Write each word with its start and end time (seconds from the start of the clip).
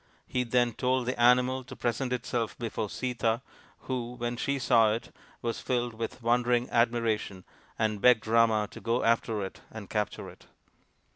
He 0.25 0.43
then 0.43 0.73
told 0.73 1.05
the 1.05 1.21
animal 1.21 1.63
to 1.63 1.75
present 1.75 2.11
itself 2.11 2.57
before 2.57 2.89
Sita, 2.89 3.43
who, 3.81 4.13
when 4.15 4.35
she 4.35 4.57
saw 4.57 4.93
it, 4.93 5.15
was 5.43 5.59
filled 5.59 5.93
with 5.93 6.23
wondering 6.23 6.67
admiration 6.71 7.43
and 7.77 8.01
begged 8.01 8.25
Rama 8.25 8.67
to 8.71 8.81
go 8.81 9.03
after 9.03 9.45
it 9.45 9.61
and 9.69 9.91
capture 9.91 10.27
it. 10.27 10.47